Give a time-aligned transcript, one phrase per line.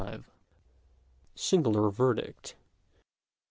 [0.01, 0.23] CXLVI.
[1.35, 2.55] SINGULAR VERDICT.